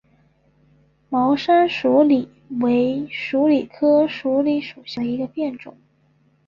[1.09, 2.27] 毛山鼠李
[2.59, 5.77] 为鼠李科鼠李属下的一个变种。